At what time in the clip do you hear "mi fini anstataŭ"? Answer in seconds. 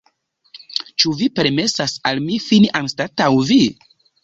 2.31-3.31